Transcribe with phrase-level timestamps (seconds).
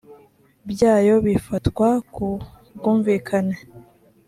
[0.71, 2.27] byayo bifatwa ku
[2.75, 3.57] bwumvikane